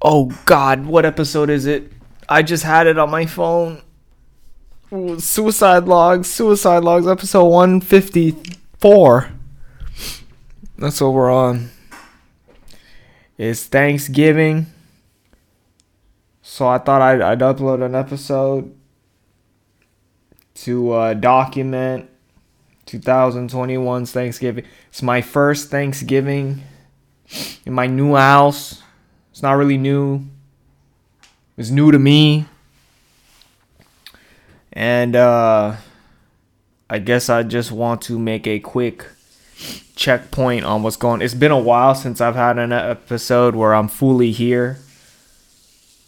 [0.00, 1.92] Oh God, what episode is it?
[2.28, 3.82] I just had it on my phone.
[5.18, 9.30] Suicide Logs, Suicide Logs, episode 154.
[10.78, 11.70] That's what we're on.
[13.38, 14.66] It's Thanksgiving.
[16.42, 18.74] So I thought I'd, I'd upload an episode
[20.54, 22.08] to uh, document
[22.86, 24.64] 2021's Thanksgiving.
[24.88, 26.62] It's my first Thanksgiving
[27.66, 28.82] in my new house.
[29.36, 30.24] It's not really new.
[31.58, 32.46] It's new to me.
[34.72, 35.76] And uh
[36.88, 39.04] I guess I just want to make a quick
[39.94, 41.20] checkpoint on what's going.
[41.20, 44.78] It's been a while since I've had an episode where I'm fully here.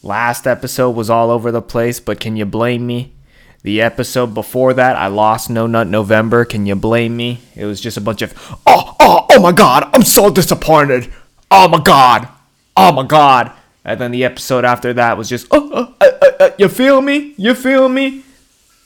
[0.03, 3.13] Last episode was all over the place, but can you blame me?
[3.61, 6.47] The episode before that, I lost No Nut November.
[6.47, 7.41] Can you blame me?
[7.55, 8.33] It was just a bunch of,
[8.67, 11.13] oh, oh, oh my god, I'm so disappointed.
[11.51, 12.31] Oh my god
[12.79, 13.53] oh my god.
[13.85, 17.35] And then the episode after that was just, oh, oh you feel me?
[17.37, 18.25] You feel me?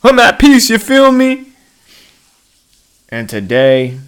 [0.02, 1.48] I'm at peace, you feel me?
[3.08, 3.98] And today,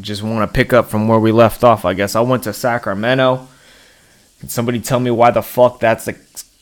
[0.00, 2.16] just want to pick up from where we left off, I guess.
[2.16, 3.46] I went to Sacramento.
[4.40, 6.18] Can somebody tell me why the fuck that's the,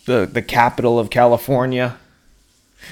[0.06, 1.97] the, the capital of California?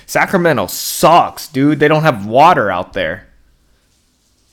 [0.06, 1.78] Sacramento sucks, dude.
[1.78, 3.28] They don't have water out there.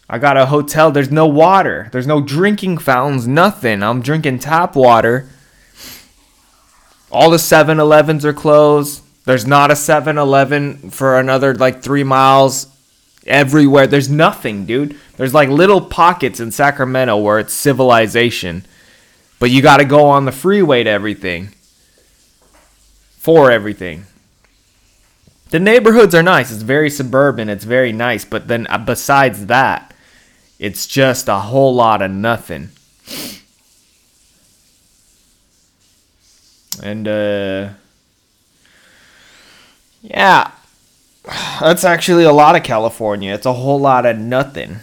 [0.10, 0.92] I got a hotel.
[0.92, 1.90] There's no water.
[1.92, 3.84] There's no drinking fountains, nothing.
[3.84, 5.30] I'm drinking tap water.
[7.12, 9.04] All the 7 Elevens are closed.
[9.26, 12.68] There's not a 7 Eleven for another like three miles
[13.28, 13.86] everywhere.
[13.86, 14.98] There's nothing, dude.
[15.18, 18.66] There's like little pockets in Sacramento where it's civilization.
[19.40, 21.50] But you got to go on the freeway to everything.
[23.20, 24.06] For everything.
[25.52, 26.52] The neighborhoods are nice.
[26.52, 27.50] It's very suburban.
[27.50, 28.26] It's very nice.
[28.26, 29.94] But then uh, besides that,
[30.60, 32.70] it's just a whole lot of nothing.
[36.84, 37.70] And, uh,
[40.02, 40.52] yeah,
[41.60, 43.34] that's actually a lot of California.
[43.34, 44.78] It's a whole lot of nothing.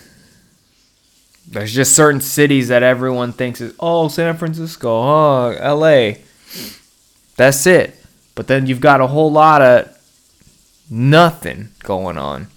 [1.48, 6.14] There's just certain cities that everyone thinks is, oh, San Francisco, oh, LA.
[7.36, 7.94] That's it.
[8.34, 9.96] But then you've got a whole lot of
[10.90, 12.48] nothing going on.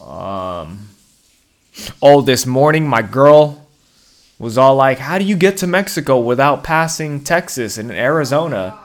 [0.00, 0.88] Um,
[2.00, 3.66] Oh, this morning my girl
[4.38, 8.78] was all like, How do you get to Mexico without passing Texas and Arizona?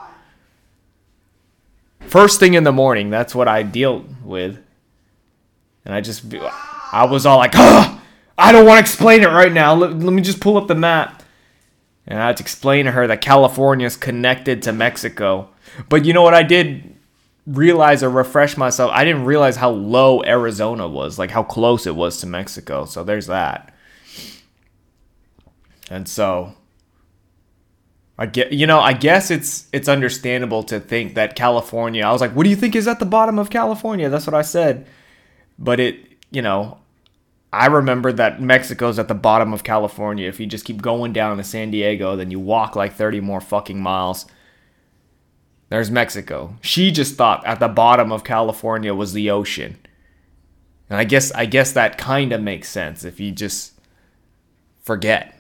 [2.02, 4.60] First thing in the morning, that's what I deal with.
[5.86, 6.24] And I just,
[6.92, 8.02] I was all like, ah,
[8.38, 9.74] I don't want to explain it right now.
[9.74, 11.24] Let, let me just pull up the map.
[12.06, 15.50] And I had to explain to her that California is connected to Mexico.
[15.88, 16.96] But you know what I did
[17.48, 18.92] realize or refresh myself.
[18.94, 22.86] I didn't realize how low Arizona was, like how close it was to Mexico.
[22.86, 23.74] So there's that.
[25.90, 26.54] And so
[28.18, 32.06] I get you know, I guess it's it's understandable to think that California.
[32.06, 34.36] I was like, "What do you think is at the bottom of California?" That's what
[34.36, 34.86] I said.
[35.58, 36.78] But it, you know,
[37.52, 40.28] I remember that Mexico's at the bottom of California.
[40.28, 43.42] If you just keep going down to San Diego, then you walk like 30 more
[43.42, 44.26] fucking miles
[45.72, 46.54] there's Mexico.
[46.60, 49.78] She just thought at the bottom of California was the ocean.
[50.90, 53.72] And I guess I guess that kind of makes sense if you just
[54.82, 55.34] forget.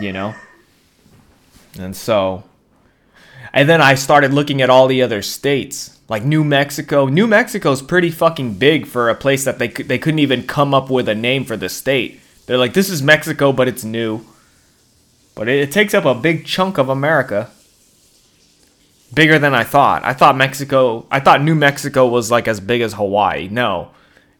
[0.00, 0.36] You know?
[1.80, 2.44] And so
[3.52, 7.06] and then I started looking at all the other states, like New Mexico.
[7.06, 10.90] New Mexico's pretty fucking big for a place that they they couldn't even come up
[10.90, 12.20] with a name for the state.
[12.46, 14.24] They're like, this is Mexico, but it's new.
[15.34, 17.50] But it, it takes up a big chunk of America
[19.14, 20.04] bigger than I thought.
[20.04, 23.48] I thought Mexico, I thought New Mexico was like as big as Hawaii.
[23.48, 23.90] No,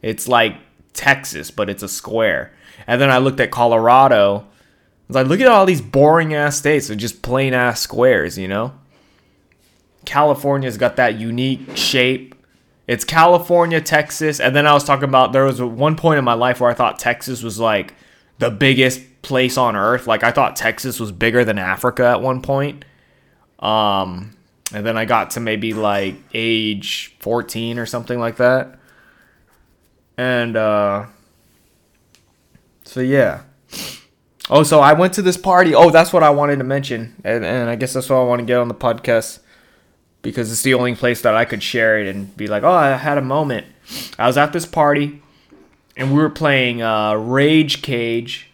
[0.03, 0.57] it's like
[0.93, 2.53] Texas, but it's a square.
[2.87, 4.39] And then I looked at Colorado.
[4.39, 4.45] I
[5.09, 8.49] was like, look at all these boring ass states with just plain ass squares, you
[8.49, 8.73] know?
[10.05, 12.35] California's got that unique shape.
[12.87, 16.33] It's California, Texas, and then I was talking about there was one point in my
[16.33, 17.95] life where I thought Texas was like
[18.39, 20.07] the biggest place on earth.
[20.07, 22.87] Like I thought Texas was bigger than Africa at one point.
[23.59, 24.38] Um,
[24.73, 28.79] and then I got to maybe like age 14 or something like that.
[30.17, 31.07] And uh
[32.85, 33.43] so yeah.
[34.51, 35.75] Oh, so I went to this party.
[35.75, 38.41] Oh, that's what I wanted to mention, and, and I guess that's what I want
[38.41, 39.41] to get on the podcast
[40.23, 42.97] because it's the only place that I could share it and be like, oh, I
[42.97, 43.67] had a moment.
[44.19, 45.23] I was at this party,
[45.99, 48.51] and we were playing uh, Rage Cage,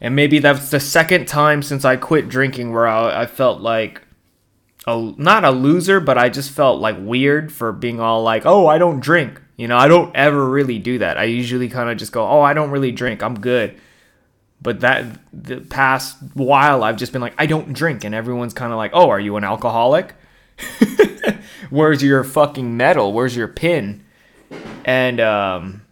[0.00, 4.02] and maybe that's the second time since I quit drinking where I, I felt like
[4.86, 8.66] a not a loser, but I just felt like weird for being all like, oh,
[8.66, 9.40] I don't drink.
[9.56, 11.16] You know, I don't ever really do that.
[11.16, 13.22] I usually kind of just go, oh, I don't really drink.
[13.22, 13.78] I'm good.
[14.60, 18.72] But that the past while, I've just been like, I don't drink, and everyone's kind
[18.72, 20.14] of like, oh, are you an alcoholic?
[21.70, 23.12] Where's your fucking medal?
[23.12, 24.04] Where's your pin?
[24.84, 25.82] And um,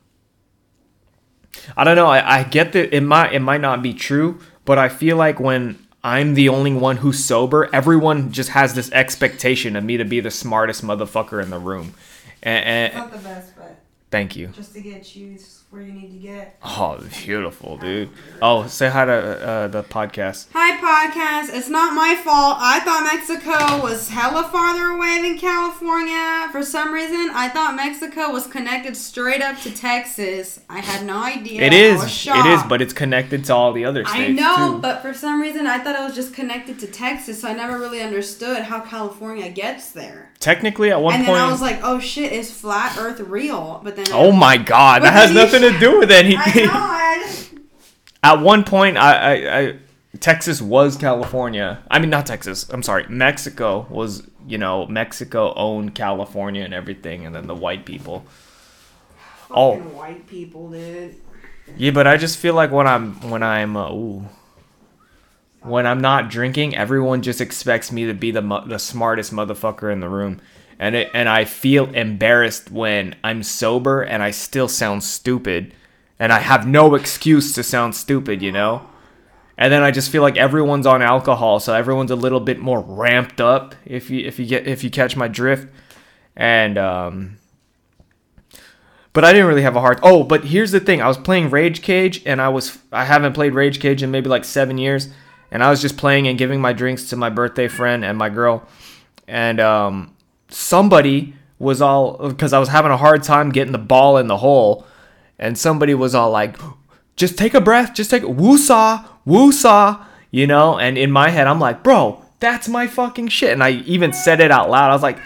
[1.76, 2.06] I don't know.
[2.06, 5.40] I, I get that it might it might not be true, but I feel like
[5.40, 10.04] when I'm the only one who's sober, everyone just has this expectation of me to
[10.04, 11.94] be the smartest motherfucker in the room.
[12.43, 13.76] And, and Not the best, but
[14.10, 14.49] thank you.
[14.49, 15.38] just to get you
[15.72, 16.58] where you need to get.
[16.62, 18.10] Oh, beautiful, dude.
[18.42, 20.48] Oh, say hi to uh, the podcast.
[20.52, 21.56] Hi, podcast.
[21.56, 22.58] It's not my fault.
[22.60, 26.50] I thought Mexico was hella farther away than California.
[26.52, 30.60] For some reason, I thought Mexico was connected straight up to Texas.
[30.69, 31.62] I had no idea.
[31.62, 32.02] It I is.
[32.02, 34.78] was It is, but it's connected to all the other states I know, too.
[34.82, 37.78] but for some reason, I thought it was just connected to Texas, so I never
[37.78, 40.32] really understood how California gets there.
[40.38, 41.36] Technically, at one and point.
[41.36, 45.04] then I was like, "Oh shit, is flat Earth real?" But then, oh my god,
[45.04, 46.68] that has then you nothing to do with anything.
[46.68, 46.72] I know.
[46.74, 47.54] I just,
[48.22, 49.78] At one point, I, I, I
[50.20, 51.82] Texas was California.
[51.90, 52.68] I mean, not Texas.
[52.68, 53.06] I'm sorry.
[53.08, 58.24] Mexico was, you know, Mexico owned California and everything, and then the white people.
[59.50, 59.76] Oh.
[59.76, 61.16] white people, dude.
[61.76, 64.26] Yeah, but I just feel like when I'm when I'm uh, ooh,
[65.62, 70.00] when I'm not drinking, everyone just expects me to be the the smartest motherfucker in
[70.00, 70.40] the room,
[70.82, 75.75] and it and I feel embarrassed when I'm sober and I still sound stupid,
[76.19, 78.88] and I have no excuse to sound stupid, you know.
[79.56, 82.81] And then I just feel like everyone's on alcohol, so everyone's a little bit more
[82.81, 83.76] ramped up.
[83.84, 85.73] If you if you get if you catch my drift,
[86.34, 87.38] and um,
[89.12, 90.00] but I didn't really have a hard.
[90.02, 93.34] Oh, but here's the thing: I was playing Rage Cage, and I was I haven't
[93.34, 95.11] played Rage Cage in maybe like seven years,
[95.52, 98.31] and I was just playing and giving my drinks to my birthday friend and my
[98.31, 98.67] girl,
[99.29, 100.17] and um,
[100.52, 104.38] somebody was all because I was having a hard time getting the ball in the
[104.38, 104.87] hole,
[105.38, 106.56] and somebody was all like,
[107.16, 110.78] "Just take a breath, just take woo-sah, woo-sah," you know.
[110.78, 114.40] And in my head, I'm like, "Bro, that's my fucking shit," and I even said
[114.40, 114.90] it out loud.
[114.90, 115.19] I was like,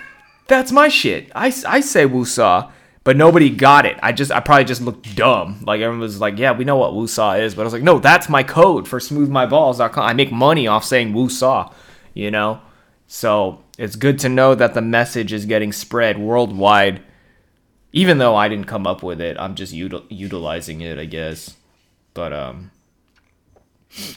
[0.47, 2.71] "That's my shit." I I say woo-sah,
[3.03, 3.97] but nobody got it.
[4.03, 5.63] I just I probably just looked dumb.
[5.67, 7.99] Like everyone was like, "Yeah, we know what Woosah is," but I was like, "No,
[7.99, 10.05] that's my code for smoothmyballs.com.
[10.05, 11.73] I make money off saying Woosah,
[12.13, 12.61] you know."
[13.07, 17.03] So it's good to know that the message is getting spread worldwide.
[17.93, 21.57] Even though I didn't come up with it, I'm just util- utilizing it, I guess.
[22.15, 22.71] But um,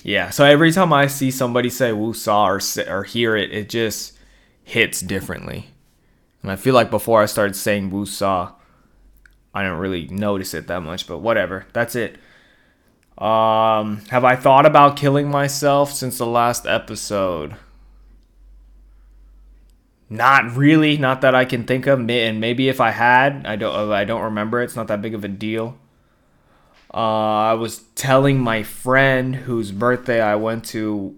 [0.03, 0.29] yeah.
[0.31, 4.17] So every time I see somebody say Woosah or or hear it, it just
[4.63, 5.67] hits differently.
[6.41, 8.53] And I feel like before I started saying Woosah,
[9.53, 11.65] I didn't really notice it that much, but whatever.
[11.73, 12.17] That's it.
[13.17, 17.55] Um, have I thought about killing myself since the last episode?
[20.09, 21.99] Not really, not that I can think of.
[22.09, 24.61] And maybe if I had, I don't, I don't remember.
[24.61, 25.77] It's not that big of a deal.
[26.91, 31.15] Uh, I was telling my friend whose birthday I went to,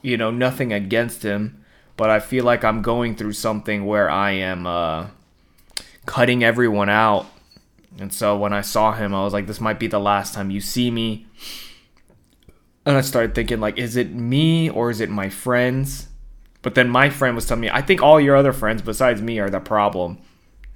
[0.00, 1.62] you know, nothing against him,
[1.98, 5.08] but I feel like I'm going through something where I am uh,
[6.06, 7.26] cutting everyone out.
[7.98, 10.50] And so when I saw him, I was like, this might be the last time
[10.50, 11.26] you see me.
[12.86, 16.08] And I started thinking, like, is it me or is it my friends?
[16.62, 19.40] But then my friend was telling me, I think all your other friends besides me
[19.40, 20.18] are the problem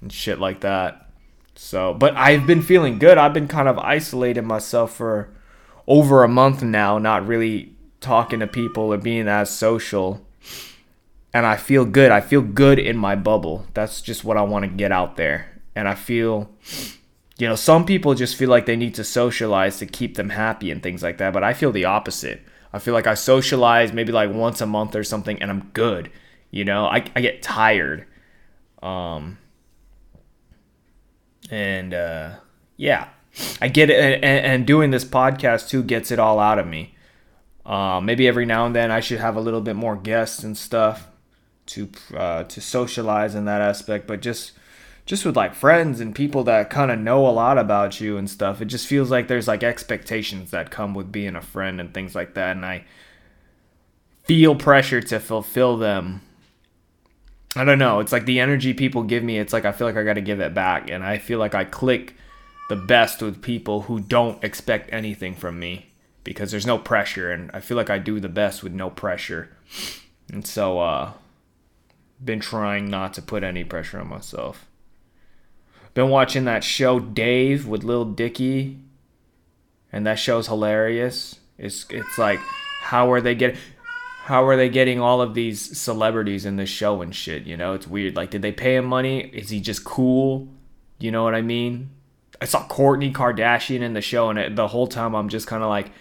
[0.01, 1.09] and shit like that.
[1.55, 3.17] So, but I've been feeling good.
[3.17, 5.31] I've been kind of isolating myself for
[5.87, 10.27] over a month now, not really talking to people or being as social.
[11.33, 12.11] And I feel good.
[12.11, 13.67] I feel good in my bubble.
[13.75, 15.61] That's just what I want to get out there.
[15.75, 16.51] And I feel,
[17.39, 20.71] you know, some people just feel like they need to socialize to keep them happy
[20.71, 21.33] and things like that.
[21.33, 22.43] But I feel the opposite.
[22.77, 26.11] I feel like I socialize maybe like once a month or something and I'm good.
[26.51, 28.07] You know, I, I get tired.
[28.83, 29.39] Um,
[31.51, 32.35] and uh,
[32.77, 33.09] yeah,
[33.61, 34.23] I get it.
[34.23, 36.95] And, and doing this podcast too gets it all out of me.
[37.65, 40.57] Uh, maybe every now and then I should have a little bit more guests and
[40.57, 41.09] stuff
[41.67, 44.07] to uh, to socialize in that aspect.
[44.07, 44.53] But just
[45.07, 48.29] just with like friends and people that kind of know a lot about you and
[48.29, 51.95] stuff, it just feels like there's like expectations that come with being a friend and
[51.95, 52.85] things like that, and I
[54.25, 56.23] feel pressure to fulfill them.
[57.55, 58.01] I don't know.
[58.01, 59.39] It's like the energy people give me.
[59.39, 61.55] It's like I feel like I got to give it back, and I feel like
[61.55, 62.17] I click
[62.69, 65.87] the best with people who don't expect anything from me
[66.25, 69.57] because there's no pressure and I feel like I do the best with no pressure.
[70.33, 71.13] And so uh
[72.23, 74.67] been trying not to put any pressure on myself.
[75.97, 78.77] Been watching that show Dave with Lil Dicky
[79.91, 81.41] and that show's hilarious.
[81.57, 82.39] It's it's like
[82.83, 83.57] how are they getting
[84.25, 87.73] how are they getting all of these celebrities in this show and shit, you know?
[87.73, 88.15] It's weird.
[88.15, 89.21] Like did they pay him money?
[89.21, 90.49] Is he just cool?
[90.99, 91.89] You know what I mean?
[92.43, 95.71] I saw Kourtney Kardashian in the show, and the whole time I'm just kind of
[95.71, 95.93] like,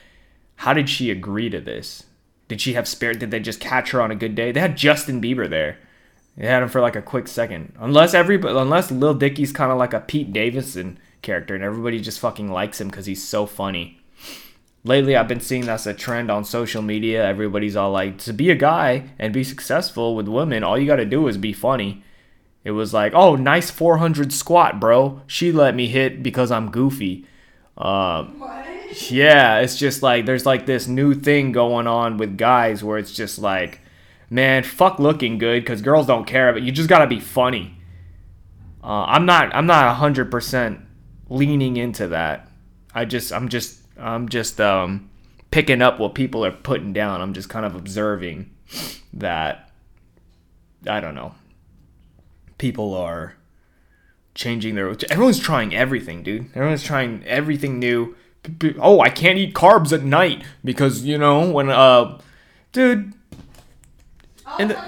[0.58, 2.04] how did she agree to this?
[2.50, 3.20] Did she have spirit?
[3.20, 4.52] Did they just catch her on a good day?
[4.52, 5.78] They had Justin Bieber there.
[6.38, 7.74] They had him for like a quick second.
[7.80, 12.20] Unless everybody, unless Lil Dicky's kind of like a Pete Davidson character, and everybody just
[12.20, 14.00] fucking likes him because he's so funny.
[14.84, 17.26] Lately, I've been seeing that's a trend on social media.
[17.26, 20.98] Everybody's all like, to be a guy and be successful with women, all you got
[20.98, 22.04] to do is be funny.
[22.64, 25.22] It was like, oh, nice 400 squat, bro.
[25.28, 27.26] She let me hit because I'm goofy.
[27.78, 28.44] Um,
[29.10, 33.14] yeah, it's just like there's like this new thing going on with guys where it's
[33.14, 33.82] just like,
[34.30, 37.78] man, fuck looking good because girls don't care, but you just gotta be funny.
[38.84, 40.80] Uh, I'm not, I'm not hundred percent
[41.30, 42.50] leaning into that.
[42.94, 45.10] I just, I'm just, I'm just um,
[45.52, 47.22] picking up what people are putting down.
[47.22, 48.52] I'm just kind of observing
[49.14, 49.72] that.
[50.88, 51.34] I don't know
[52.58, 53.36] people are
[54.34, 58.16] changing their everyone's trying everything dude everyone's trying everything new
[58.80, 62.20] oh i can't eat carbs at night because you know when uh
[62.72, 63.14] dude
[64.60, 64.80] oh, the,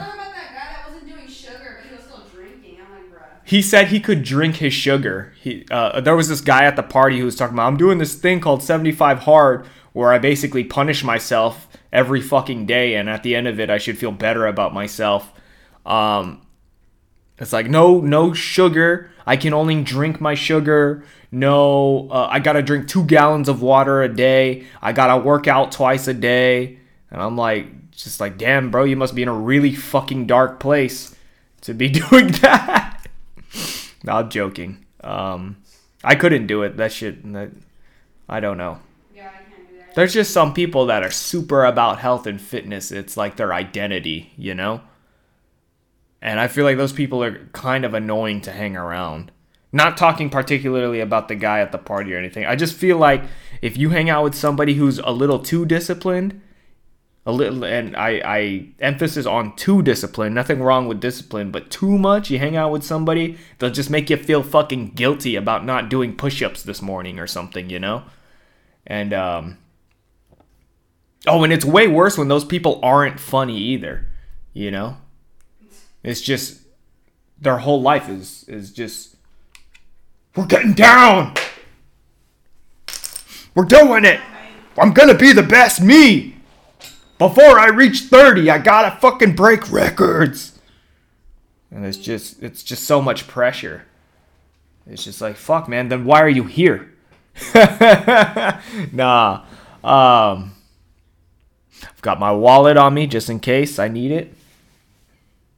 [3.45, 6.83] he said he could drink his sugar he uh, there was this guy at the
[6.83, 10.63] party who was talking about i'm doing this thing called 75 hard where i basically
[10.63, 14.45] punish myself every fucking day and at the end of it i should feel better
[14.45, 15.31] about myself
[15.86, 16.41] um
[17.39, 19.12] it's like no, no sugar.
[19.25, 21.03] I can only drink my sugar.
[21.31, 24.65] No, uh, I gotta drink two gallons of water a day.
[24.81, 26.79] I gotta work out twice a day.
[27.12, 27.67] And I'm like,
[28.04, 31.16] just like, damn, bro, you must be in a really fucking dark place
[31.62, 33.08] to be doing that.
[34.04, 34.86] no, I'm joking.
[35.01, 35.58] Um,
[36.04, 36.77] I couldn't do it.
[36.77, 37.32] That shit.
[37.34, 37.51] That,
[38.30, 38.80] I don't know.
[39.16, 39.96] Yeah, I can't do that.
[39.96, 42.92] There's just some people that are super about health and fitness.
[42.92, 44.82] It's like their identity, you know.
[46.22, 49.32] And I feel like those people are kind of annoying to hang around.
[49.72, 52.46] Not talking particularly about the guy at the party or anything.
[52.46, 53.24] I just feel like
[53.62, 56.42] if you hang out with somebody who's a little too disciplined,
[57.27, 61.98] a little and I, I emphasis on too discipline nothing wrong with discipline, but too
[61.98, 65.89] much, you hang out with somebody, they'll just make you feel fucking guilty about not
[65.89, 68.03] doing push-ups this morning or something, you know?
[68.88, 69.57] And um
[71.27, 74.07] Oh, and it's way worse when those people aren't funny either,
[74.53, 74.96] you know?
[76.03, 76.62] It's just
[77.41, 79.17] their whole life is is just
[80.34, 81.34] we're getting down.
[83.53, 84.22] We're doing it.
[84.77, 86.37] I'm gonna be the best me.
[87.17, 90.59] Before I reach 30, I gotta fucking break records.
[91.71, 93.86] And it's just it's just so much pressure.
[94.86, 96.93] It's just like fuck man, then why are you here?
[98.91, 99.43] nah.
[99.83, 100.53] Um
[101.83, 104.33] I've got my wallet on me just in case I need it.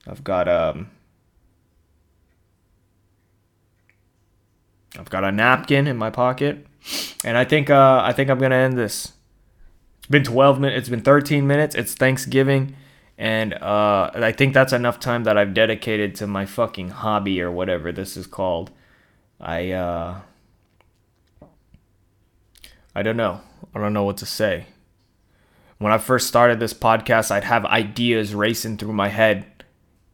[0.07, 0.89] I've got um
[4.97, 6.65] I've got a napkin in my pocket,
[7.23, 9.13] and I think uh, I think I'm gonna end this.
[10.09, 10.79] Been 12 minutes.
[10.79, 11.75] It's been 13 minutes.
[11.75, 12.75] It's Thanksgiving,
[13.17, 17.51] and uh, I think that's enough time that I've dedicated to my fucking hobby or
[17.51, 18.71] whatever this is called.
[19.39, 20.21] I uh,
[22.95, 23.41] I don't know.
[23.73, 24.65] I don't know what to say.
[25.77, 29.45] When I first started this podcast, I'd have ideas racing through my head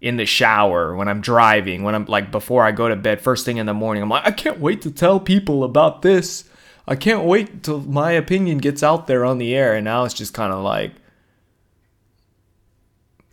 [0.01, 3.43] in the shower, when I'm driving, when I'm like before I go to bed, first
[3.43, 4.03] thing in the morning.
[4.03, 6.43] I'm like, I can't wait to tell people about this.
[6.87, 9.75] I can't wait till my opinion gets out there on the air.
[9.75, 10.91] And now it's just kind of like,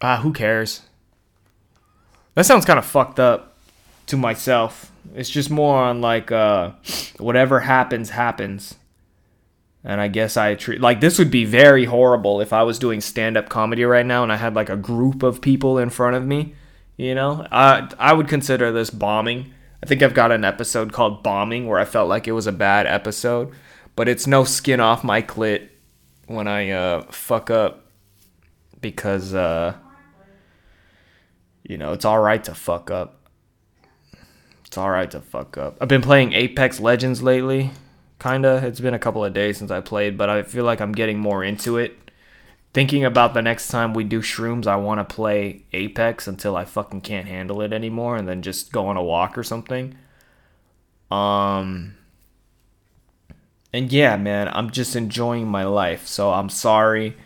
[0.01, 0.83] ah, who cares?
[2.35, 3.57] That sounds kind of fucked up
[4.07, 4.91] to myself.
[5.15, 6.73] It's just more on like, uh,
[7.19, 8.77] whatever happens, happens.
[9.85, 13.01] And I guess I treat like this would be very horrible if I was doing
[13.01, 16.15] stand up comedy right now and I had like a group of people in front
[16.15, 16.55] of me
[16.97, 19.53] you know, I I would consider this bombing.
[19.83, 22.53] I think I've got an episode called Bombing where I felt like it was a
[22.53, 23.53] bad episode,
[23.97, 25.69] but it's no skin off my clit
[26.27, 27.87] when I uh, fuck up
[28.81, 29.75] because uh,
[31.65, 33.29] you know it's all right to fuck up.
[34.65, 35.79] It's all right to fuck up.
[35.81, 37.71] I've been playing Apex Legends lately,
[38.21, 38.63] kinda.
[38.65, 41.19] It's been a couple of days since I played, but I feel like I'm getting
[41.19, 41.99] more into it
[42.73, 46.65] thinking about the next time we do shrooms, I want to play Apex until I
[46.65, 49.97] fucking can't handle it anymore and then just go on a walk or something.
[51.11, 51.97] Um
[53.75, 56.07] and yeah, man, I'm just enjoying my life.
[56.07, 57.17] So I'm sorry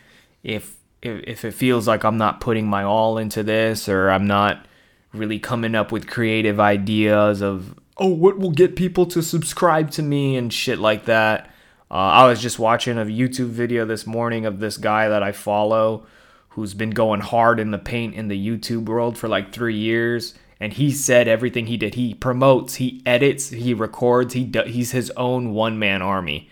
[0.42, 4.26] if if, if it feels like I'm not putting my all into this or I'm
[4.26, 4.66] not
[5.12, 10.02] really coming up with creative ideas of oh what will get people to subscribe to
[10.02, 11.50] me and shit like that.
[11.90, 15.32] Uh, I was just watching a YouTube video this morning of this guy that I
[15.32, 16.06] follow
[16.50, 20.34] who's been going hard in the paint in the YouTube world for like three years.
[20.58, 21.94] And he said everything he did.
[21.94, 24.32] He promotes, he edits, he records.
[24.32, 26.48] He do, he's his own one man army,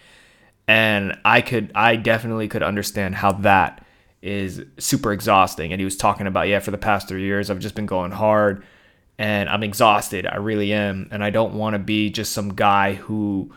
[0.69, 3.85] and I could, I definitely could understand how that
[4.21, 5.73] is super exhausting.
[5.73, 8.11] And he was talking about, yeah, for the past three years, I've just been going
[8.11, 8.63] hard,
[9.17, 10.27] and I'm exhausted.
[10.27, 13.55] I really am, and I don't want to be just some guy who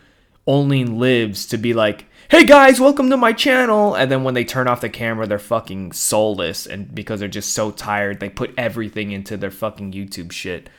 [0.47, 3.93] only lives to be like, hey guys, welcome to my channel.
[3.93, 6.65] And then when they turn off the camera, they're fucking soulless.
[6.65, 10.69] And because they're just so tired, they put everything into their fucking YouTube shit.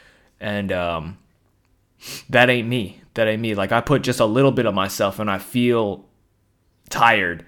[0.40, 1.18] And um,
[2.28, 3.02] that ain't me.
[3.14, 3.54] That ain't me.
[3.54, 6.04] Like, I put just a little bit of myself and I feel
[6.88, 7.44] tired.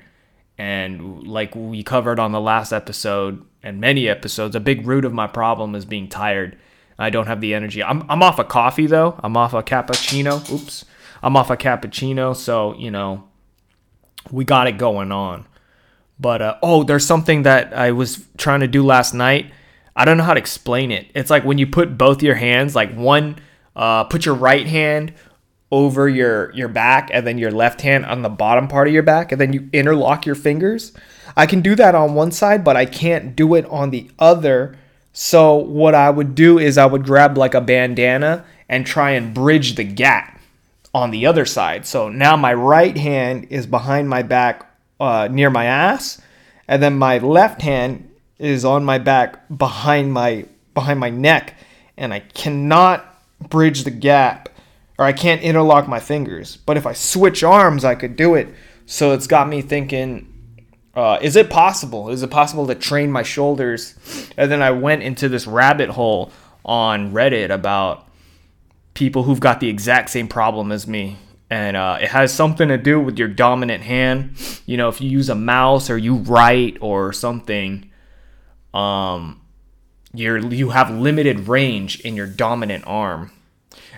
[0.59, 5.12] And like we covered on the last episode and many episodes, a big root of
[5.12, 6.59] my problem is being tired.
[6.99, 7.83] I don't have the energy.
[7.83, 9.19] I'm, I'm off a coffee though.
[9.23, 10.50] I'm off a cappuccino.
[10.53, 10.85] Oops.
[11.23, 13.25] I'm off a cappuccino, so you know,
[14.31, 15.47] we got it going on.
[16.19, 19.53] But uh, oh, there's something that I was trying to do last night.
[19.97, 21.11] I don't know how to explain it.
[21.15, 23.39] It's like when you put both your hands, like one,
[23.75, 25.15] uh, put your right hand
[25.73, 29.03] over your your back, and then your left hand on the bottom part of your
[29.03, 30.93] back, and then you interlock your fingers.
[31.37, 34.77] I can do that on one side, but I can't do it on the other.
[35.12, 39.35] So what I would do is I would grab like a bandana and try and
[39.35, 40.40] bridge the gap
[40.95, 41.87] on the other side.
[41.87, 44.67] So now my right hand is behind my back
[44.99, 46.21] uh, near my ass,
[46.69, 51.55] and then my left hand is on my back behind my behind my neck,
[51.97, 53.07] and I cannot
[53.49, 54.51] bridge the gap
[55.01, 56.59] or I can't interlock my fingers.
[56.59, 58.49] But if I switch arms, I could do it.
[58.85, 60.27] So it's got me thinking.
[60.95, 62.11] Uh, is it possible?
[62.11, 63.95] Is it possible to train my shoulders?
[64.37, 66.31] And then I went into this rabbit hole
[66.67, 68.10] on Reddit about
[68.95, 71.17] people who've got the exact same problem as me.
[71.49, 74.37] And uh, it has something to do with your dominant hand.
[74.67, 77.91] You know, if you use a mouse or you write or something,
[78.73, 79.41] um,
[80.13, 83.33] you're you have limited range in your dominant arm.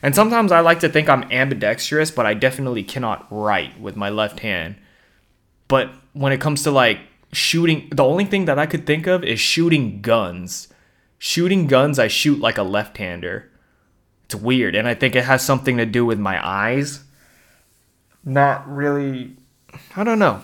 [0.03, 4.09] And sometimes I like to think I'm ambidextrous, but I definitely cannot write with my
[4.09, 4.77] left hand.
[5.69, 7.01] But when it comes to like
[7.33, 10.69] shooting, the only thing that I could think of is shooting guns.
[11.19, 13.52] Shooting guns, I shoot like a left hander.
[14.33, 14.75] It's weird.
[14.75, 17.05] And I think it has something to do with my eyes.
[18.25, 19.37] Not really.
[19.95, 20.43] I don't know.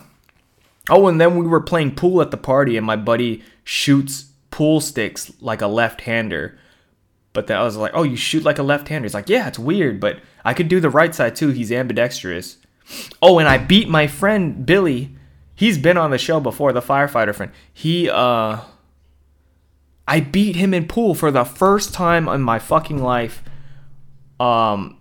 [0.91, 4.81] Oh, and then we were playing pool at the party, and my buddy shoots pool
[4.81, 6.59] sticks like a left hander.
[7.33, 9.07] But then I was like, oh, you shoot like a left hander.
[9.07, 11.49] He's like, yeah, it's weird, but I could do the right side too.
[11.49, 12.59] He's ambidextrous.
[13.23, 15.15] Oh, and I beat my friend Billy.
[15.55, 17.53] He's been on the show before, the firefighter friend.
[17.73, 18.61] He, uh,
[20.07, 23.43] I beat him in pool for the first time in my fucking life.
[24.41, 24.99] Um,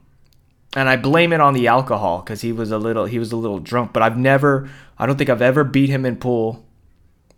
[0.76, 3.38] and I blame it on the alcohol because he was a little he was a
[3.38, 3.94] little drunk.
[3.94, 6.66] But I've never I don't think I've ever beat him in pool.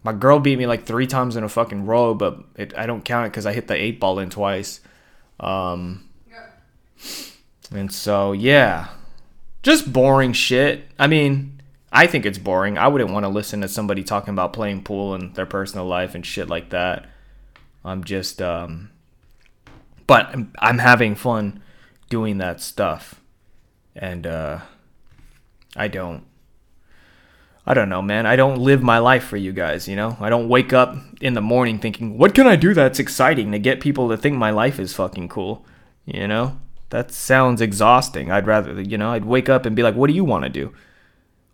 [0.03, 3.03] My girl beat me like three times in a fucking row, but it, I don't
[3.03, 4.79] count it because I hit the eight ball in twice.
[5.39, 6.09] Um,
[7.71, 8.89] and so yeah,
[9.61, 10.85] just boring shit.
[10.97, 12.77] I mean, I think it's boring.
[12.77, 16.15] I wouldn't want to listen to somebody talking about playing pool and their personal life
[16.15, 17.07] and shit like that.
[17.83, 18.89] I'm just um,
[20.07, 21.61] but I'm, I'm having fun
[22.09, 23.21] doing that stuff.
[23.95, 24.59] And uh
[25.75, 26.23] I don't
[27.65, 28.25] I don't know, man.
[28.25, 30.17] I don't live my life for you guys, you know?
[30.19, 33.59] I don't wake up in the morning thinking, "What can I do that's exciting to
[33.59, 35.65] get people to think my life is fucking cool?"
[36.05, 36.57] You know?
[36.89, 38.31] That sounds exhausting.
[38.31, 40.49] I'd rather, you know, I'd wake up and be like, "What do you want to
[40.49, 40.73] do?"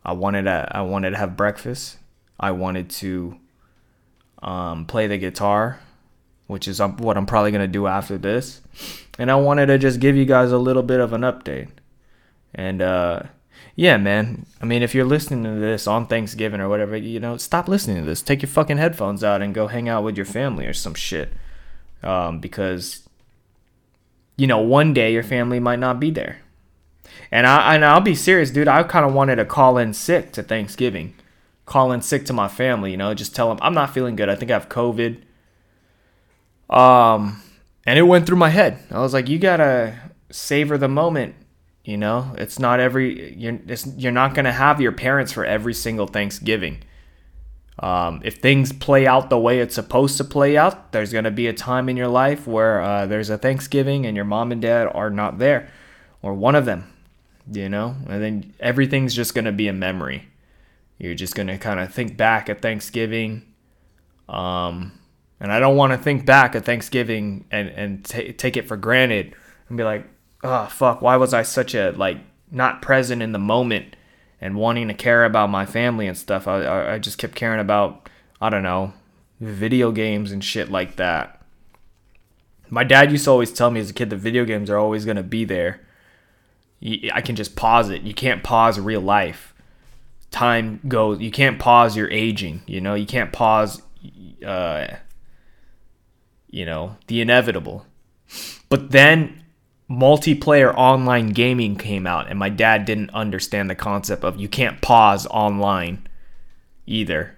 [0.05, 1.97] I wanted to I wanted to have breakfast.
[2.39, 3.37] I wanted to
[4.41, 5.79] um, play the guitar,
[6.47, 8.61] which is um, what I'm probably going to do after this
[9.17, 11.69] and I wanted to just give you guys a little bit of an update.
[12.53, 13.23] And uh,
[13.75, 14.45] yeah, man.
[14.61, 17.97] I mean, if you're listening to this on Thanksgiving or whatever, you know, stop listening
[17.97, 18.21] to this.
[18.21, 21.31] Take your fucking headphones out and go hang out with your family or some shit.
[22.03, 23.07] Um, because
[24.37, 26.41] you know, one day your family might not be there.
[27.31, 28.67] And I and I'll be serious, dude.
[28.67, 31.15] I kind of wanted to call in sick to Thanksgiving,
[31.65, 32.91] call in sick to my family.
[32.91, 34.29] You know, just tell them I'm not feeling good.
[34.29, 35.21] I think I have COVID.
[36.69, 37.41] Um,
[37.85, 38.79] and it went through my head.
[38.91, 39.97] I was like, you gotta
[40.31, 41.35] savor the moment.
[41.83, 43.59] You know, it's not every you're
[43.97, 46.79] you're not gonna have your parents for every single Thanksgiving.
[47.77, 51.47] Um, if things play out the way it's supposed to play out, there's gonna be
[51.47, 54.87] a time in your life where uh, there's a Thanksgiving and your mom and dad
[54.93, 55.69] are not there,
[56.21, 56.91] or one of them.
[57.51, 57.95] you know?
[58.07, 60.27] And then everything's just to be a memory.
[60.97, 63.43] You're just to kind of think back at Thanksgiving.
[64.29, 64.93] Um,
[65.39, 68.77] and I don't want to think back at Thanksgiving and, and t- take it for
[68.77, 69.35] granted
[69.67, 70.07] and be like,
[70.43, 72.17] oh, fuck, why was I such a, like,
[72.51, 73.95] not present in the moment
[74.39, 76.47] and wanting to care about my family and stuff?
[76.47, 78.93] I, I, I just kept caring about, I don't know,
[79.39, 81.41] video games and shit like that.
[82.69, 85.05] My dad used to always tell me as a kid that video games are always
[85.05, 85.81] to be there.
[87.13, 88.01] I can just pause it.
[88.03, 89.53] You can't pause real life.
[90.31, 91.19] Time goes.
[91.19, 92.61] You can't pause your aging.
[92.67, 93.81] You know, you can't pause,
[94.45, 94.87] uh,
[96.55, 97.85] you know, the inevitable.
[98.69, 99.43] But then
[99.89, 104.81] multiplayer online gaming came out, and my dad didn't understand the concept of you can't
[104.81, 106.07] pause online
[106.85, 107.35] either.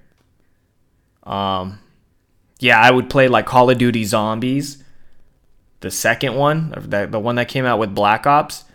[1.23, 1.80] Um,
[2.60, 4.84] yeah, I would play like Call of Duty Zombies,
[5.80, 8.65] the second one, the, the one that came out with Black Ops.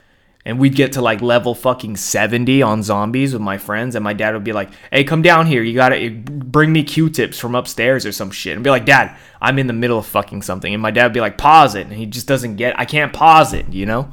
[0.44, 3.94] And we'd get to like level fucking 70 on zombies with my friends.
[3.94, 5.62] And my dad would be like, hey, come down here.
[5.62, 8.54] You gotta bring me Q tips from upstairs or some shit.
[8.54, 10.72] And be like, Dad, I'm in the middle of fucking something.
[10.72, 11.86] And my dad would be like, pause it.
[11.86, 14.12] And he just doesn't get, I can't pause it, you know?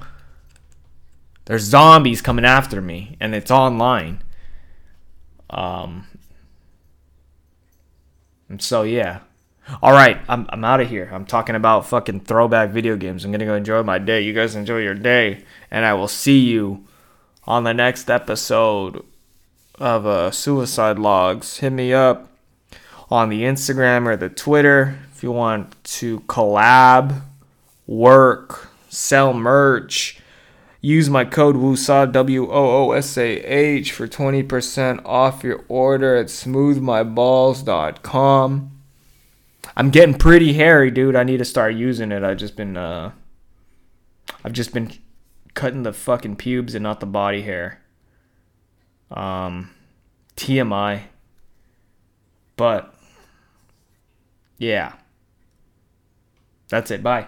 [1.46, 4.22] There's zombies coming after me and it's online.
[5.50, 6.06] Um,
[8.50, 9.22] and so, yeah.
[9.82, 11.10] All right, I'm, I'm out of here.
[11.14, 13.24] I'm talking about fucking throwback video games.
[13.24, 14.22] I'm going to go enjoy my day.
[14.22, 15.44] You guys enjoy your day.
[15.70, 16.86] And I will see you
[17.46, 19.06] on the next episode
[19.76, 21.58] of uh, Suicide Logs.
[21.58, 22.30] Hit me up
[23.10, 27.22] on the Instagram or the Twitter if you want to collab,
[27.88, 30.20] work, sell merch.
[30.82, 36.16] Use my code WOOSAH, W O O S A H, for 20% off your order
[36.16, 38.79] at smoothmyballs.com.
[39.80, 41.16] I'm getting pretty hairy, dude.
[41.16, 42.22] I need to start using it.
[42.22, 43.14] I've just been, uh,
[44.44, 44.92] I've just been
[45.54, 47.80] cutting the fucking pubes and not the body hair.
[49.10, 49.72] Um,
[50.36, 51.04] TMI.
[52.58, 52.94] But,
[54.58, 54.96] yeah.
[56.68, 57.02] That's it.
[57.02, 57.28] Bye.